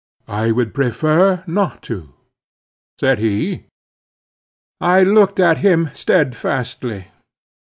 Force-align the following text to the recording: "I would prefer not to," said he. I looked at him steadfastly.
"I 0.33 0.49
would 0.51 0.73
prefer 0.73 1.43
not 1.45 1.83
to," 1.83 2.15
said 2.99 3.19
he. 3.19 3.65
I 4.79 5.03
looked 5.03 5.39
at 5.39 5.59
him 5.59 5.91
steadfastly. 5.93 7.09